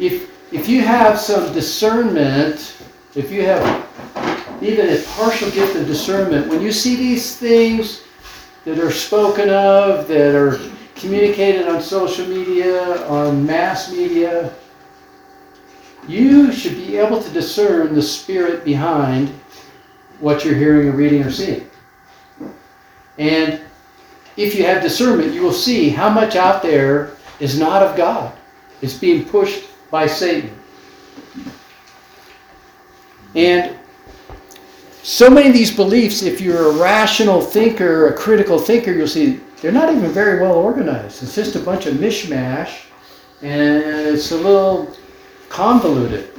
[0.00, 2.76] if, if you have some discernment,
[3.14, 3.86] if you have
[4.60, 8.02] even a partial gift of discernment, when you see these things
[8.64, 10.58] that are spoken of, that are
[10.96, 14.52] communicated on social media, on mass media,
[16.08, 19.28] you should be able to discern the spirit behind
[20.20, 21.68] what you're hearing or reading or seeing.
[23.18, 23.60] And
[24.36, 28.36] if you have discernment, you will see how much out there is not of God.
[28.80, 30.58] It's being pushed by Satan.
[33.34, 33.76] And
[35.02, 39.40] so many of these beliefs, if you're a rational thinker, a critical thinker, you'll see
[39.60, 41.22] they're not even very well organized.
[41.22, 42.86] It's just a bunch of mishmash,
[43.42, 44.96] and it's a little
[45.52, 46.30] convoluted.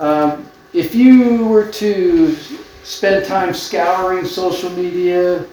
[0.00, 2.34] Um, if you were to
[2.82, 5.46] spend time scouring social media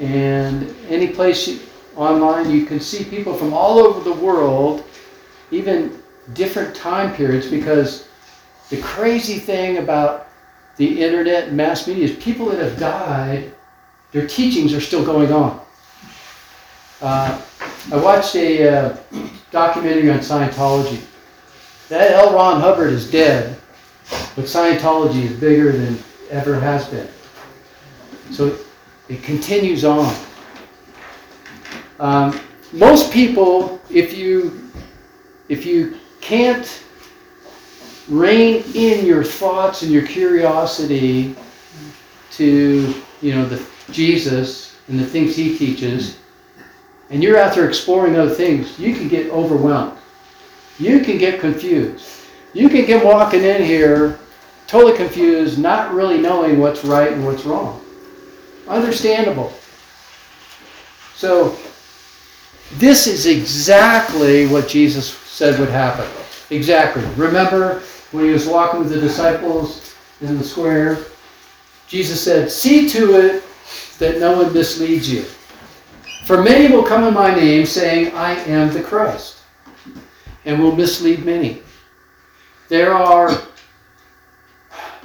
[0.00, 1.60] and any place you,
[1.94, 4.84] online, you can see people from all over the world,
[5.50, 8.08] even different time periods, because
[8.70, 10.28] the crazy thing about
[10.76, 13.52] the internet and mass media is people that have died,
[14.12, 15.60] their teachings are still going on.
[17.02, 17.38] Uh,
[17.92, 18.96] I watched a uh,
[19.50, 21.00] documentary on Scientology.
[21.88, 22.32] That L.
[22.34, 23.58] Ron Hubbard is dead,
[24.34, 25.98] but Scientology is bigger than
[26.30, 27.08] ever has been.
[28.30, 28.58] So
[29.08, 30.14] it continues on.
[32.00, 32.40] Um,
[32.72, 34.70] most people, if you
[35.48, 36.82] if you can't
[38.08, 41.36] rein in your thoughts and your curiosity
[42.32, 46.18] to you know the Jesus and the things he teaches,
[47.10, 49.98] and you're out there exploring other things, you can get overwhelmed.
[50.78, 52.08] You can get confused.
[52.52, 54.18] You can get walking in here
[54.66, 57.84] totally confused, not really knowing what's right and what's wrong.
[58.68, 59.52] Understandable.
[61.14, 61.56] So,
[62.74, 66.08] this is exactly what Jesus said would happen.
[66.50, 67.04] Exactly.
[67.16, 70.98] Remember when he was walking with the disciples in the square?
[71.86, 73.44] Jesus said, See to it
[73.98, 75.24] that no one misleads you.
[76.24, 79.42] For many will come in my name, saying, I am the Christ,
[80.46, 81.60] and will mislead many.
[82.68, 83.42] There are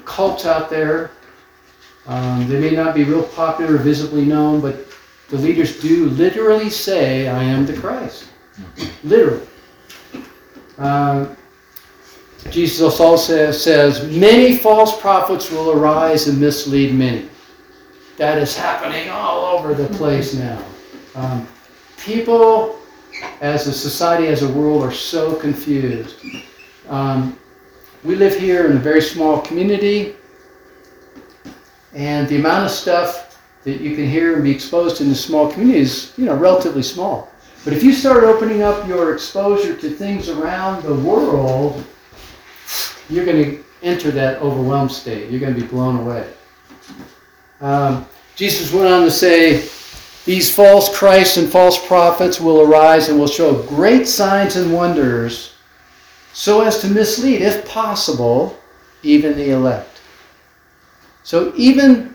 [0.05, 1.11] cults out there.
[2.07, 4.87] Um, they may not be real popular or visibly known, but
[5.29, 8.29] the leaders do literally say, I am the Christ.
[9.03, 9.45] Literally.
[10.77, 11.35] Um,
[12.49, 17.29] Jesus also says, says, many false prophets will arise and mislead many.
[18.15, 20.63] That is happening all over the place now.
[21.15, 21.47] Um,
[21.97, 22.79] people,
[23.41, 26.23] as a society, as a world, are so confused.
[26.87, 27.37] Um,
[28.03, 30.15] we live here in a very small community,
[31.93, 35.51] and the amount of stuff that you can hear and be exposed in a small
[35.51, 37.31] community is, you know, relatively small.
[37.65, 41.83] But if you start opening up your exposure to things around the world,
[43.09, 45.29] you're going to enter that overwhelmed state.
[45.29, 46.31] You're going to be blown away.
[47.59, 49.67] Um, Jesus went on to say,
[50.29, 55.55] These false Christs and false prophets will arise and will show great signs and wonders
[56.33, 58.55] so as to mislead, if possible,
[59.01, 60.01] even the elect.
[61.23, 62.13] So even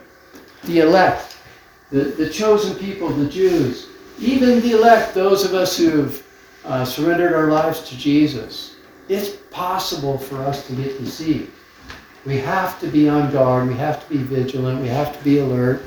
[0.62, 1.38] the elect,
[1.90, 3.88] the, the chosen people, the Jews,
[4.20, 6.24] even the elect, those of us who've
[6.64, 8.76] uh, surrendered our lives to Jesus,
[9.08, 11.50] it's possible for us to get deceived.
[12.24, 13.66] We have to be on guard.
[13.66, 14.80] We have to be vigilant.
[14.80, 15.82] We have to be alert.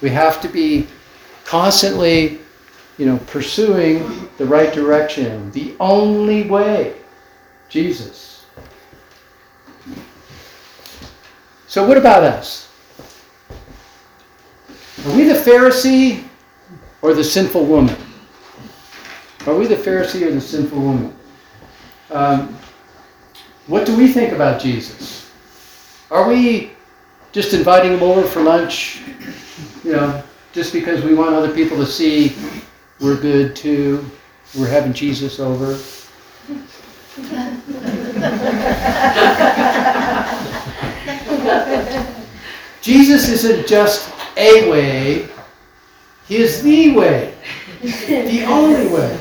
[0.00, 0.88] We have to be
[1.48, 2.38] constantly,
[2.98, 5.50] you know, pursuing the right direction.
[5.52, 6.94] The only way,
[7.70, 8.44] Jesus.
[11.66, 12.70] So, what about us?
[15.06, 16.22] Are we the Pharisee
[17.00, 17.96] or the sinful woman?
[19.46, 21.16] Are we the Pharisee or the sinful woman?
[22.10, 22.58] Um,
[23.68, 25.30] what do we think about Jesus?
[26.10, 26.72] Are we
[27.32, 29.00] just inviting him over for lunch,
[29.82, 30.22] you know,
[30.52, 32.34] just because we want other people to see
[33.00, 34.04] we're good too?
[34.56, 35.78] We're having Jesus over.
[42.80, 45.28] Jesus isn't just a way,
[46.26, 47.34] he is the way,
[47.82, 49.18] the only way.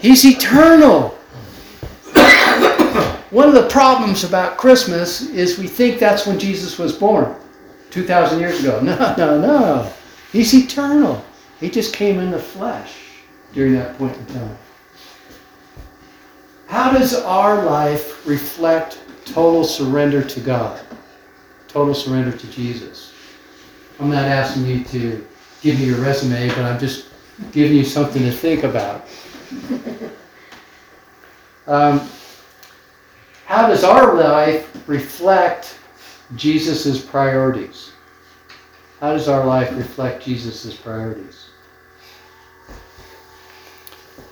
[0.00, 1.10] He's eternal.
[3.30, 7.34] One of the problems about Christmas is we think that's when Jesus was born,
[8.02, 8.80] 2,000 years ago.
[8.82, 9.92] No, no, no.
[10.30, 11.24] He's eternal.
[11.58, 12.94] He just came in the flesh
[13.52, 14.58] during that point in time.
[16.68, 20.80] How does our life reflect total surrender to God?
[21.66, 23.12] Total surrender to Jesus?
[23.98, 25.26] I'm not asking you to
[25.60, 27.06] give me your resume, but I'm just
[27.50, 29.06] giving you something to think about.
[31.66, 32.08] Um,
[33.44, 35.78] how does our life reflect
[36.34, 37.87] Jesus' priorities?
[39.00, 41.50] How does our life reflect Jesus' priorities?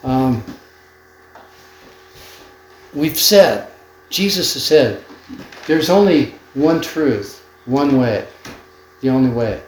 [0.02, 0.42] Um,
[2.92, 3.68] we've said,
[4.10, 5.04] Jesus has said,
[5.66, 8.26] there's only one truth, one way,
[9.00, 9.62] the only way.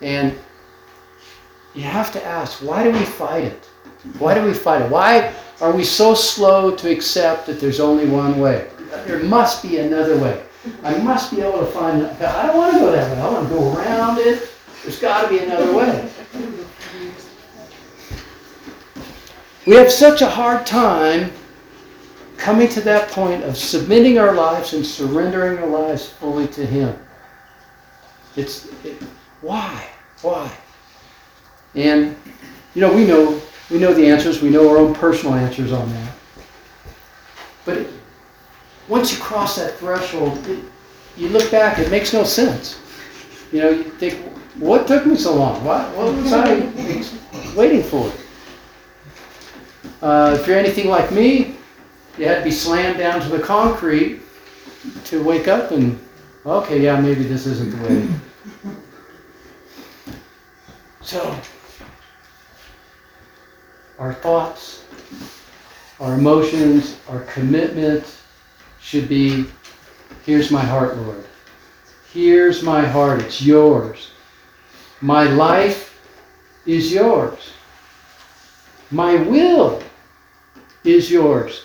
[0.00, 0.36] And
[1.74, 3.64] you have to ask, why do we fight it?
[4.18, 4.90] Why do we fight it?
[4.90, 8.68] Why are we so slow to accept that there's only one way?
[9.06, 10.44] There must be another way.
[10.82, 12.06] I must be able to find.
[12.06, 13.20] I don't want to go that way.
[13.20, 14.50] I want to go around it.
[14.82, 16.10] There's got to be another way.
[19.66, 21.32] We have such a hard time
[22.36, 26.98] coming to that point of submitting our lives and surrendering our lives fully to Him.
[28.36, 29.02] It's it,
[29.40, 29.86] why,
[30.22, 30.52] why,
[31.74, 32.16] and
[32.74, 33.40] you know we know
[33.70, 34.42] we know the answers.
[34.42, 36.14] We know our own personal answers on that.
[37.64, 37.86] But
[38.88, 40.58] once you cross that threshold, it,
[41.16, 41.78] you look back.
[41.78, 42.80] It makes no sense.
[43.52, 44.18] You know, you think,
[44.56, 45.64] what took me so long?
[45.64, 48.12] What, what was I waiting for?
[50.02, 51.56] Uh, if you're anything like me,
[52.18, 54.20] you had to be slammed down to the concrete
[55.04, 55.98] to wake up and,
[56.44, 58.08] okay, yeah, maybe this isn't the way.
[61.00, 61.38] So,
[63.98, 64.84] our thoughts,
[66.00, 68.04] our emotions, our commitment
[68.84, 69.46] should be
[70.26, 71.24] here's my heart, Lord.
[72.12, 73.22] Here's my heart.
[73.22, 74.10] It's yours.
[75.00, 75.98] My life
[76.66, 77.52] is yours.
[78.90, 79.82] My will
[80.84, 81.64] is yours.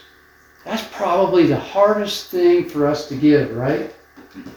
[0.63, 3.93] That's probably the hardest thing for us to give, right?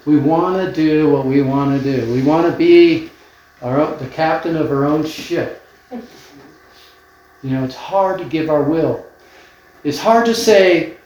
[0.06, 2.12] We want to do what we want to do.
[2.12, 3.10] We want to be
[3.60, 5.62] our own, the captain of our own ship.
[5.90, 9.04] You know, it's hard to give our will.
[9.82, 10.96] It's hard to say,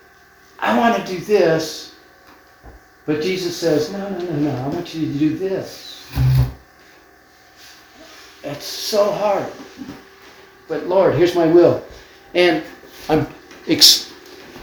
[0.58, 1.94] I want to do this,
[3.04, 6.10] but Jesus says, no, no, no, no, I want you to do this.
[8.42, 9.46] It's so hard.
[10.68, 11.84] But Lord, here's my will.
[12.34, 12.62] And
[13.08, 13.26] I'm
[13.68, 14.12] ex-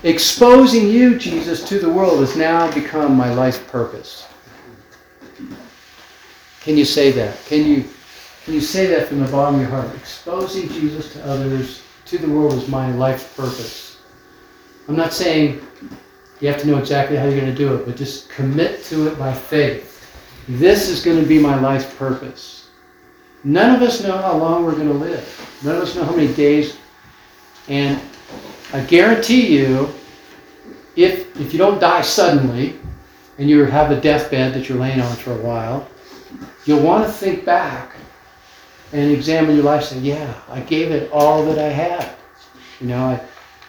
[0.03, 4.27] exposing you, Jesus, to the world has now become my life purpose.
[6.61, 7.37] Can you say that?
[7.45, 7.85] Can you
[8.45, 9.95] can you say that from the bottom of your heart?
[9.95, 13.92] Exposing Jesus to others, to the world is my life purpose.
[14.87, 15.65] I'm not saying
[16.39, 19.07] you have to know exactly how you're going to do it, but just commit to
[19.07, 19.89] it by faith.
[20.47, 22.69] This is going to be my life's purpose.
[23.45, 25.59] None of us know how long we're going to live.
[25.63, 26.77] None of us know how many days.
[27.69, 28.01] And
[28.73, 29.89] I guarantee you,
[30.95, 32.77] if if you don't die suddenly,
[33.37, 35.87] and you have a deathbed that you're laying on for a while,
[36.65, 37.95] you'll want to think back
[38.91, 39.91] and examine your life.
[39.91, 42.15] And say, yeah, I gave it all that I had.
[42.79, 43.21] You know, I,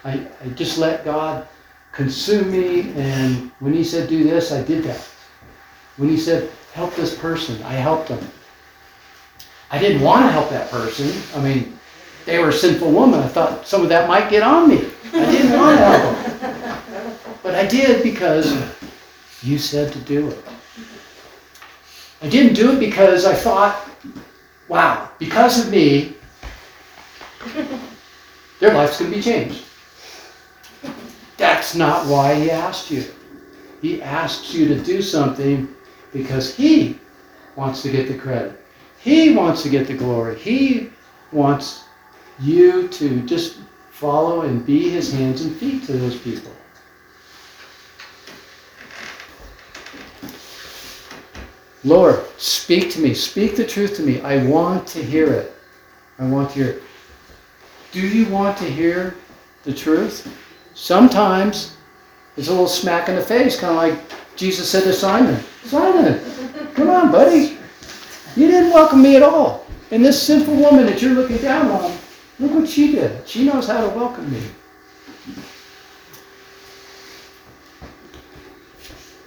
[0.05, 1.49] I, I just let God
[1.93, 5.01] consume me, and when He said do this, I did that.
[5.97, 8.27] When He said help this person, I helped them.
[9.71, 11.11] I didn't want to help that person.
[11.35, 11.79] I mean,
[12.27, 13.21] they were a sinful woman.
[13.21, 14.91] I thought some of that might get on me.
[15.13, 17.19] I didn't want to help them.
[17.43, 18.57] But I did because
[19.43, 20.45] you said to do it.
[22.23, 23.89] I didn't do it because I thought,
[24.69, 26.15] wow, because of me,
[28.61, 29.64] their life's going to be changed.
[31.37, 33.05] That's not why he asked you.
[33.85, 35.69] He asks you to do something
[36.11, 36.99] because He
[37.55, 38.59] wants to get the credit.
[38.99, 40.39] He wants to get the glory.
[40.39, 40.89] He
[41.33, 41.85] wants
[42.41, 43.59] you to just
[43.91, 46.51] follow and be His hands and feet to those people.
[51.85, 53.13] Lord, speak to me.
[53.13, 54.23] Speak the truth to me.
[54.23, 55.53] I want to hear it.
[56.19, 56.83] I want to hear it.
[57.93, 59.15] Do you want to hear
[59.65, 60.27] the truth?
[60.75, 61.77] Sometimes
[62.37, 66.21] it's a little smack in the face, kind of like Jesus said to Simon Simon,
[66.75, 67.57] come on, buddy.
[68.37, 69.67] You didn't welcome me at all.
[69.91, 71.97] And this sinful woman that you're looking down on,
[72.39, 73.27] look what she did.
[73.27, 74.43] She knows how to welcome me.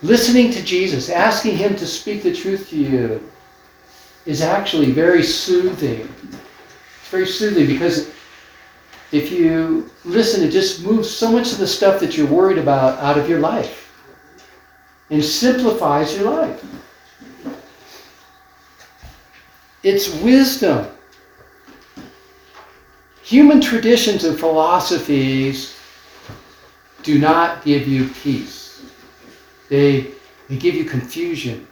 [0.03, 3.31] Listening to Jesus, asking Him to speak the truth to you,
[4.25, 6.07] is actually very soothing.
[6.31, 8.11] It's very soothing because
[9.11, 12.97] if you listen, it just moves so much of the stuff that you're worried about
[12.99, 13.93] out of your life
[15.09, 16.65] and simplifies your life.
[19.83, 20.87] It's wisdom.
[23.21, 25.75] Human traditions and philosophies
[27.03, 28.85] do not give you peace.
[29.69, 30.11] They,
[30.47, 31.67] they give you confusion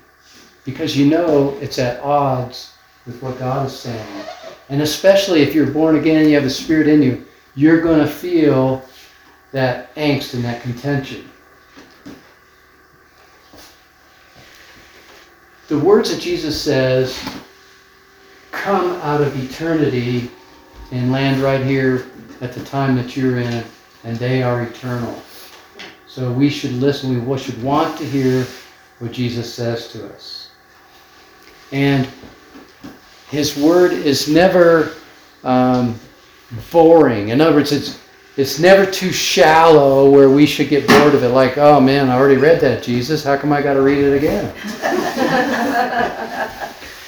[0.65, 2.73] because you know it's at odds
[3.05, 4.25] with what God is saying.
[4.69, 7.25] And especially if you're born again and you have the Spirit in you,
[7.55, 8.83] you're going to feel
[9.51, 11.29] that angst and that contention.
[15.67, 17.17] The words that Jesus says
[18.51, 20.29] come out of eternity
[20.91, 22.07] and land right here
[22.41, 23.63] at the time that you're in,
[24.03, 25.21] and they are eternal.
[26.07, 28.45] So we should listen, we should want to hear
[28.99, 30.51] what Jesus says to us.
[31.71, 32.07] And
[33.29, 34.93] his word is never
[35.43, 35.99] um,
[36.71, 37.29] boring.
[37.29, 37.99] In other words, it's
[38.37, 41.29] it's never too shallow where we should get bored of it.
[41.29, 43.23] Like, oh man, I already read that, Jesus.
[43.23, 44.45] How come I got to read it again?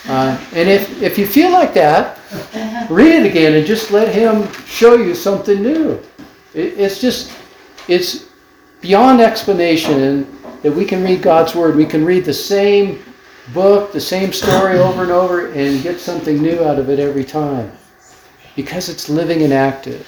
[0.07, 2.17] uh, and if if you feel like that,
[2.89, 6.01] read it again and just let Him show you something new.
[6.53, 7.33] It, it's just
[7.87, 8.29] it's
[8.81, 11.75] beyond explanation that we can read God's word.
[11.75, 13.03] We can read the same
[13.53, 17.23] book, the same story over and over, and get something new out of it every
[17.25, 17.71] time.
[18.57, 20.05] Because it's living and active.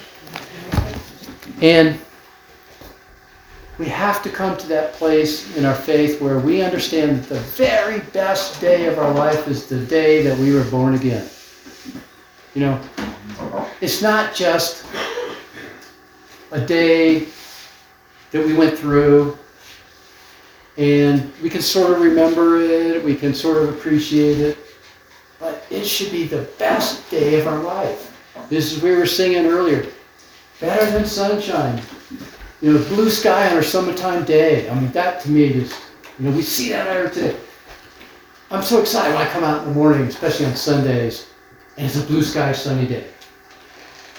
[1.62, 1.98] And
[3.78, 7.40] we have to come to that place in our faith where we understand that the
[7.40, 11.30] very best day of our life is the day that we were born again.
[12.56, 12.82] You know,
[13.80, 14.86] it's not just
[16.52, 17.28] a day
[18.32, 19.38] that we went through
[20.78, 24.58] and we can sort of remember it, we can sort of appreciate it,
[25.40, 28.09] but it should be the best day of our life.
[28.50, 29.86] This is what we were singing earlier.
[30.60, 31.82] Better than sunshine.
[32.62, 34.70] You know, blue sky on a summertime day.
[34.70, 35.80] I mean, that to me is,
[36.18, 37.38] you know, we see that every day.
[38.52, 41.28] I'm so excited when I come out in the morning, especially on Sundays,
[41.78, 43.06] and it's a blue sky, sunny day.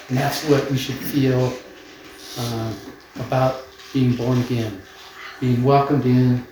[0.09, 1.53] And that's what we should feel
[2.39, 2.77] um,
[3.17, 4.81] about being born again,
[5.41, 6.47] being welcomed in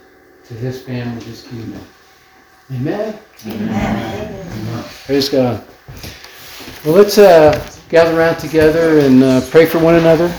[0.47, 1.81] to His family, His kingdom.
[2.73, 3.19] Amen.
[3.47, 4.85] Amen.
[5.07, 5.65] Praise God.
[6.85, 10.33] Well, let's uh, gather around together and uh, pray for one another.